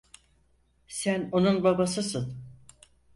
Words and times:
Sen 0.87 1.29
onun 1.31 1.63
babasısın. 1.63 2.39